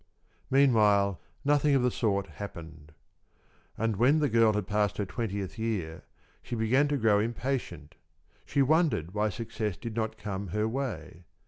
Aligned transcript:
Meanwhile 0.49 1.21
nothing 1.45 1.75
of 1.75 1.83
the 1.83 1.91
sort 1.91 2.25
happened. 2.25 2.91
And 3.77 3.97
when 3.97 4.17
the 4.17 4.29
girl 4.29 4.53
had 4.53 4.65
passed 4.65 4.97
her 4.97 5.05
twentieth 5.05 5.59
year, 5.59 6.01
she 6.41 6.55
began 6.55 6.87
to 6.87 6.97
grow 6.97 7.19
impatient. 7.19 7.93
She 8.43 8.63
wondered 8.63 9.13
why 9.13 9.29
success 9.29 9.77
did 9.77 9.95
not 9.95 10.17
come 10.17 10.47
her 10.47 10.67
way. 10.67 11.25